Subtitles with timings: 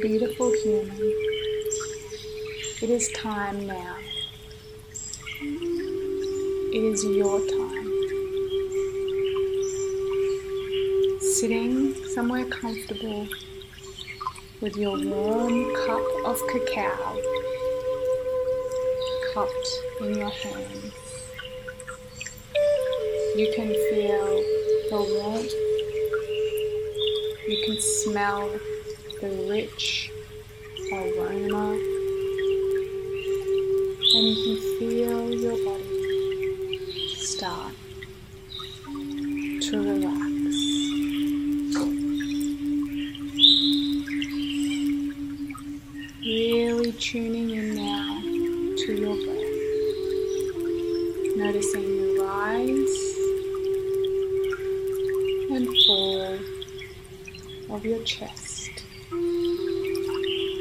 [0.00, 0.96] Beautiful human,
[2.80, 3.96] it is time now.
[6.72, 7.90] It is your time.
[11.20, 13.28] Sitting somewhere comfortable
[14.62, 17.20] with your warm cup of cacao
[19.34, 19.68] cupped
[20.00, 20.94] in your hands.
[23.36, 24.42] You can feel
[24.90, 25.67] the warmth.
[27.48, 28.50] You can smell
[29.22, 30.12] the rich
[30.92, 31.70] aroma.
[34.14, 37.72] And you can feel your body start
[39.62, 40.17] to relax.
[57.70, 58.70] Of your chest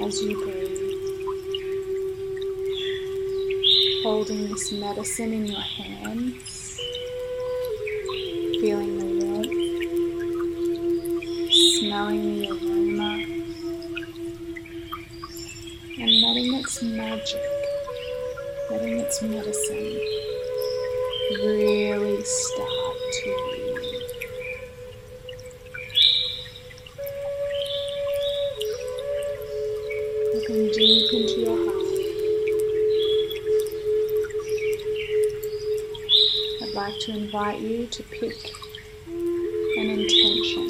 [0.00, 0.78] as you breathe.
[4.02, 6.76] Holding this medicine in your hands,
[8.60, 9.48] feeling the warmth,
[11.78, 13.12] smelling the aroma,
[15.98, 17.42] and letting its magic,
[18.70, 20.00] letting its medicine
[21.40, 22.71] really start
[30.72, 31.84] deep into your heart.
[36.62, 38.38] I'd like to invite you to pick
[39.06, 40.68] an intention.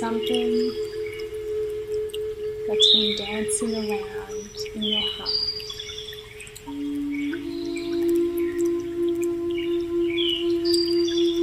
[0.00, 0.72] Something
[2.66, 5.30] that's been dancing around in your heart.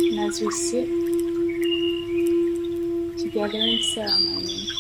[0.10, 0.90] And as we sit
[3.18, 4.73] together in ceremony,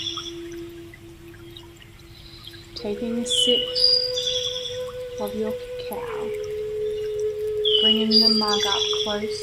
[2.83, 3.61] taking a sip
[5.21, 5.53] of your
[5.87, 6.29] cacao,
[7.81, 9.41] bringing the mug up close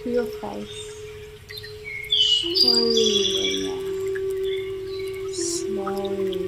[0.00, 0.78] to your face,
[2.60, 3.82] slowly now,
[5.32, 6.38] slowly.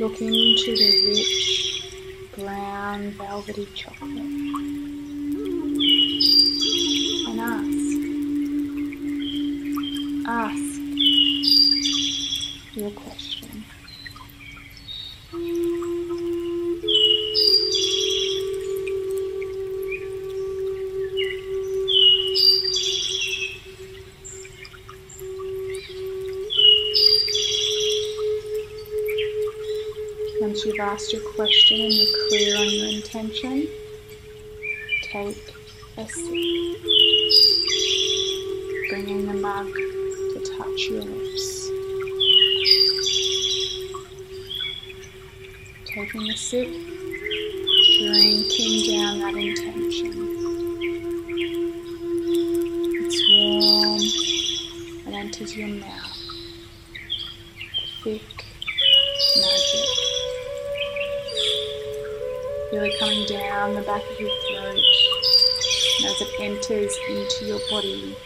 [0.00, 1.92] Look into the rich
[2.36, 4.87] brown velvety chocolate
[30.88, 33.68] asked your question and you're clear on your intention,
[35.02, 35.54] take
[35.98, 36.80] a sip.
[38.88, 41.68] Bringing the mug to touch your lips.
[45.84, 46.68] Taking a sip,
[47.98, 50.12] drinking down that intention.
[53.04, 54.00] It's warm
[55.06, 56.07] and enters your mouth.
[62.98, 64.82] Coming down the back of your throat.
[65.98, 68.16] And as it enters into your body,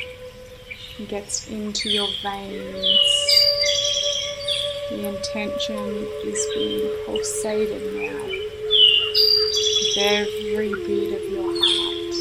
[0.98, 3.32] and gets into your veins.
[4.90, 8.22] The intention is being pulsated now
[9.78, 12.14] with every beat of your heart.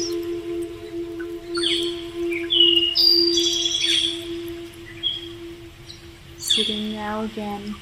[6.38, 7.74] Sitting now again.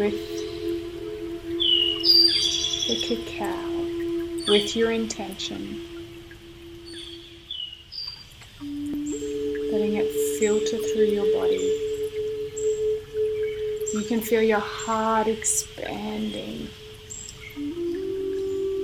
[0.00, 0.14] With
[2.88, 5.78] the cacao with your intention,
[9.70, 11.58] letting it filter through your body.
[13.92, 16.70] You can feel your heart expanding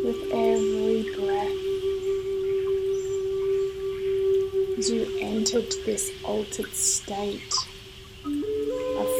[0.04, 1.56] with every breath
[4.76, 7.54] as you entered this altered state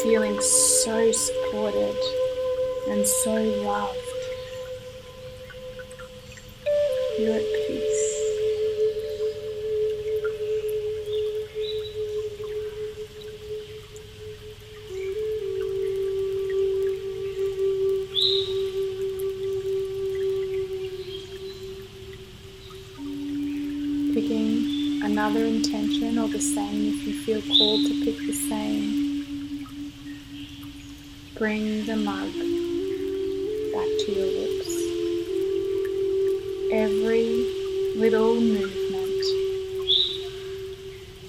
[0.07, 1.97] feeling so supported
[2.91, 3.99] and so loved.
[7.19, 8.13] You're at peace.
[24.15, 29.06] Picking another intention or the same if you feel called to pick the same.
[31.39, 32.33] Bring the mug
[33.73, 34.73] back to your lips.
[36.73, 37.29] Every
[37.95, 39.23] little movement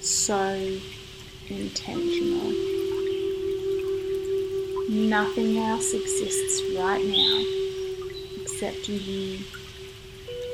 [0.00, 0.78] so
[1.48, 2.52] intentional.
[4.88, 7.44] Nothing else exists right now
[8.40, 9.40] except you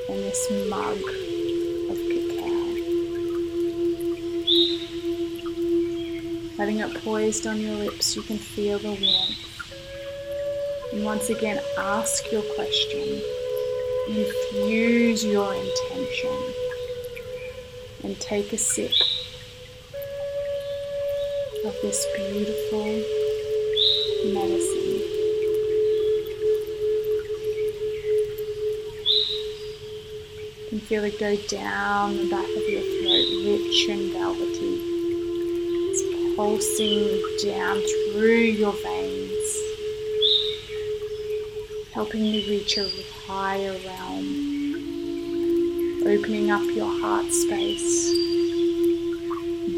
[0.08, 0.98] and this mug
[6.64, 9.68] Letting it poised on your lips, you can feel the warmth.
[10.94, 13.20] And once again, ask your question.
[14.08, 16.54] Infuse your intention.
[18.02, 18.92] And take a sip
[21.66, 22.86] of this beautiful
[24.32, 25.02] medicine.
[30.62, 34.93] You can feel it go down the back of your throat, rich and velvety.
[36.36, 37.80] Pulsing down
[38.12, 39.62] through your veins,
[41.92, 42.88] helping you reach a
[43.24, 44.26] higher realm,
[46.04, 48.10] opening up your heart space,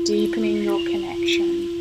[0.06, 1.75] deepening your connection.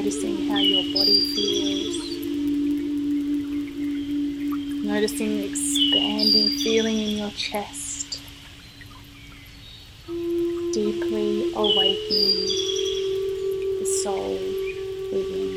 [0.00, 1.96] Noticing how your body feels.
[4.82, 8.22] Noticing the expanding feeling in your chest.
[10.06, 12.48] Deeply awakening
[13.78, 14.38] the soul
[15.12, 15.49] within.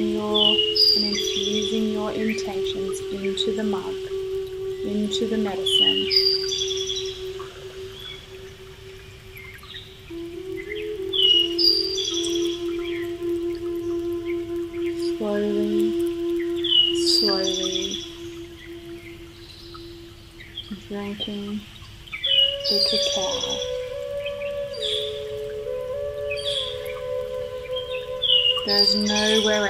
[0.00, 0.56] Your
[0.96, 3.94] and infusing your intentions into the mug,
[4.82, 6.29] into the medicine.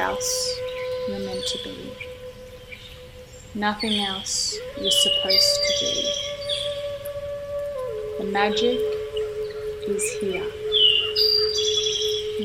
[0.00, 0.58] Else
[1.08, 1.92] you're meant to be.
[3.54, 5.92] Nothing else you're supposed to do.
[8.18, 8.78] The magic
[9.88, 10.48] is here.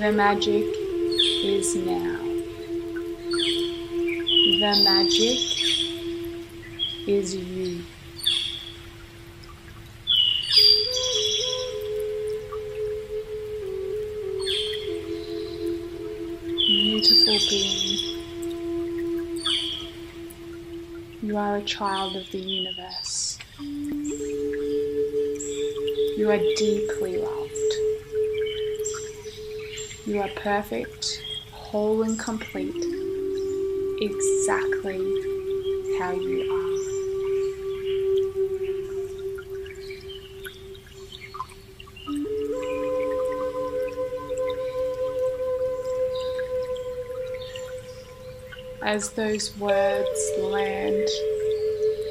[0.01, 0.65] The magic
[1.45, 2.19] is now.
[4.61, 5.39] The magic
[7.07, 7.83] is you.
[21.25, 23.39] You are a child of the universe.
[26.17, 27.73] You are deeply loved.
[30.05, 32.75] You are perfect, whole, and complete,
[34.01, 34.99] exactly
[35.97, 36.74] how you are.
[48.95, 51.09] As those words land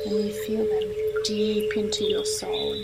[0.04, 0.92] and you feel them
[1.24, 2.76] deep into your soul.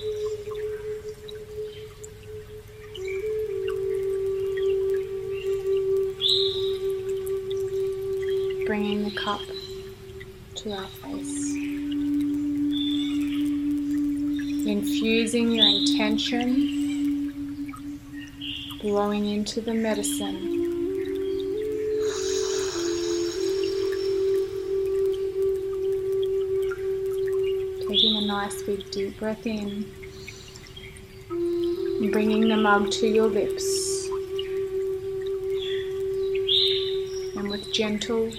[8.64, 9.42] Bringing the cup
[10.54, 11.54] to our face.
[14.66, 16.48] Infusing your intention,
[18.80, 20.49] blowing into the medicine.
[27.90, 29.84] Taking a nice big deep breath in.
[32.12, 34.06] Bringing the mug to your lips.
[37.36, 38.30] And with gentle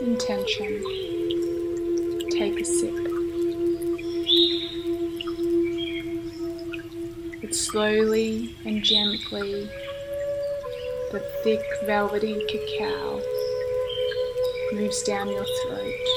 [0.00, 0.80] intention,
[2.30, 2.94] take a sip.
[7.40, 9.68] But slowly and gently,
[11.10, 13.20] the thick velvety cacao
[14.72, 16.11] moves down your throat.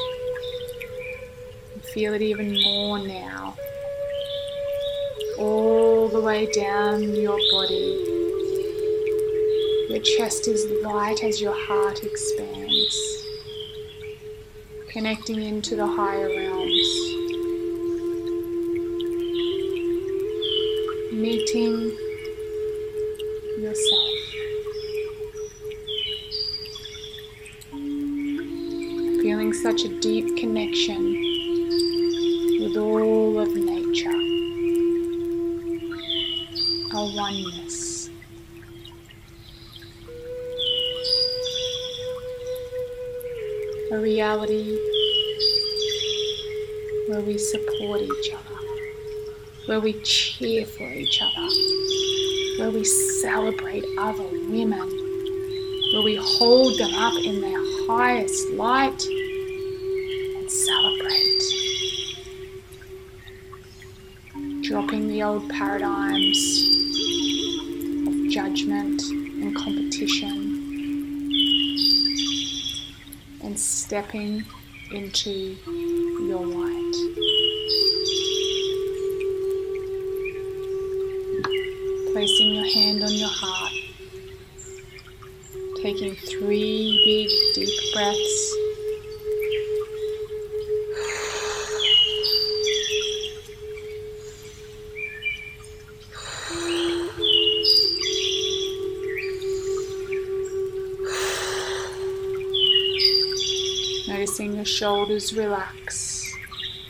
[1.96, 3.56] Feel it even more now,
[5.40, 8.26] all the way down your body,
[9.90, 13.26] Your chest is light as your heart expands,
[14.90, 16.90] connecting into the higher realms,
[21.14, 21.98] meeting
[23.58, 24.10] yourself.
[29.22, 31.15] Feeling such a deep connection
[37.26, 38.10] oneness.
[43.92, 44.78] a reality
[47.08, 48.60] where we support each other,
[49.68, 51.48] where we cheer for each other,
[52.58, 54.90] where we celebrate other women,
[55.94, 59.02] where we hold them up in their highest light
[60.38, 61.42] and celebrate.
[64.64, 66.85] Dropping the old paradigms
[68.36, 70.28] judgment and competition
[73.42, 74.44] and stepping
[74.92, 76.96] into your light.
[82.12, 83.72] Placing your hand on your heart,
[85.82, 88.55] taking three big deep breaths.
[104.66, 106.28] Shoulders relax,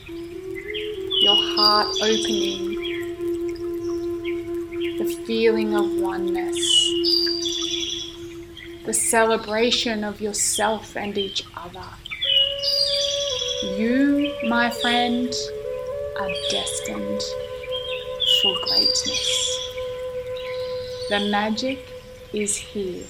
[0.08, 2.74] your heart opening,
[4.98, 6.56] the feeling of oneness,
[8.86, 11.84] the celebration of yourself and each other.
[13.78, 15.34] You, my friend,
[16.22, 17.22] are destined
[18.42, 19.60] for greatness.
[21.10, 21.86] The magic
[22.32, 23.04] is here.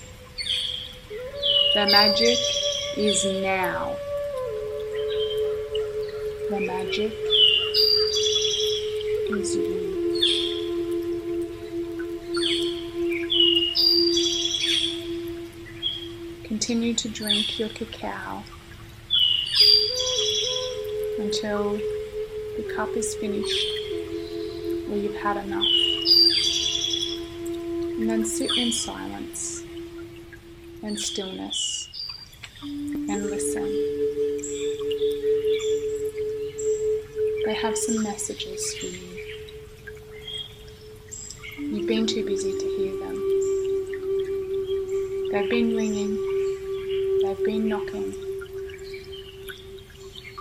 [1.76, 2.40] The magic
[2.98, 3.96] is now
[6.50, 7.12] the magic
[9.32, 9.86] is you.
[16.44, 18.44] Continue to drink your cacao
[21.18, 21.72] until
[22.58, 23.68] the cup is finished
[24.92, 25.66] or you've had enough.
[27.98, 29.64] And then sit in silence
[30.84, 31.90] and stillness
[32.62, 33.96] and listen.
[37.46, 39.16] They have some messages for you.
[41.60, 43.16] You've been too busy to hear them.
[45.32, 46.16] They've been ringing,
[47.22, 48.16] they've been knocking.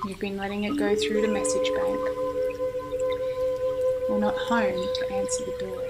[0.06, 2.00] You've been letting it go through the message bank.
[4.08, 5.82] You're not home to answer the door.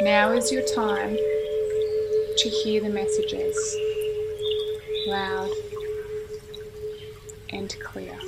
[0.00, 1.14] Now is your time
[2.38, 3.76] to hear the messages
[5.06, 5.50] loud
[7.50, 8.18] and clear.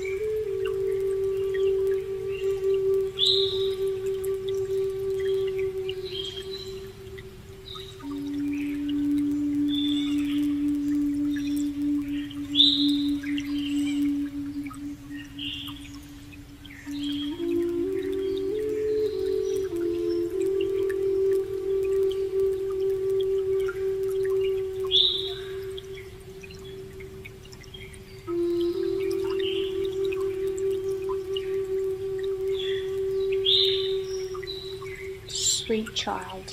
[35.83, 36.53] Child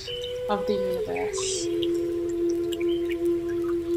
[0.50, 1.66] of the universe.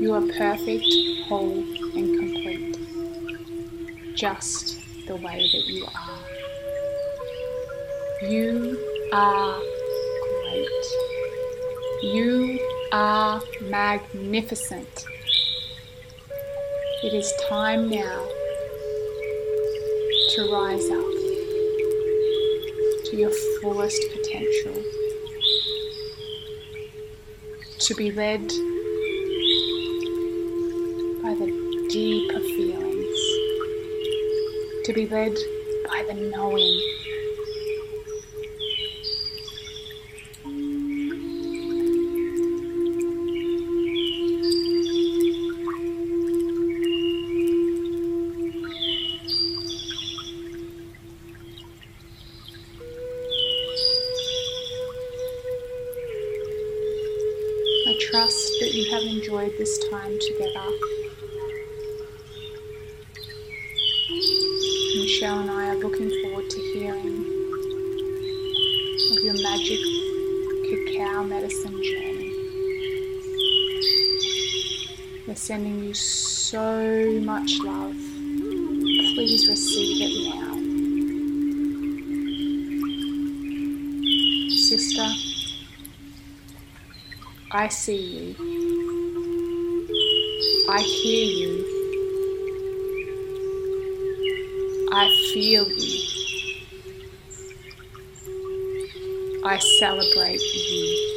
[0.00, 0.84] You are perfect,
[1.26, 1.64] whole,
[1.96, 2.78] and complete,
[4.14, 6.18] just the way that you are.
[8.28, 8.78] You
[9.12, 9.60] are
[10.42, 10.84] great.
[12.02, 12.58] You
[12.92, 15.06] are magnificent.
[17.02, 18.26] It is time now
[20.34, 21.14] to rise up
[23.04, 25.03] to your fullest potential
[27.84, 28.48] to be led
[31.22, 33.18] by the deeper feelings,
[34.86, 35.36] to be led
[35.86, 36.80] by the knowing.
[59.64, 60.68] This time together.
[64.96, 67.24] Michelle and I are looking forward to hearing
[69.10, 69.80] of your magic
[70.68, 72.30] cacao medicine journey.
[75.26, 77.96] We're sending you so much love.
[79.14, 80.54] Please receive it now.
[84.50, 85.08] Sister,
[87.50, 88.53] I see you.
[90.76, 91.52] I hear you.
[94.92, 96.00] I feel you.
[99.44, 101.13] I celebrate you.